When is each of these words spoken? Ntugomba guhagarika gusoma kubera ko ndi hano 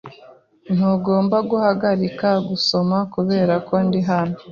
Ntugomba 0.73 1.37
guhagarika 1.49 2.29
gusoma 2.49 2.97
kubera 3.13 3.53
ko 3.67 3.75
ndi 3.85 3.99
hano 4.09 4.37